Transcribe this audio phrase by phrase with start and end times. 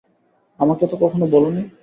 [0.59, 1.63] আমাকে তো কখনো বলনি।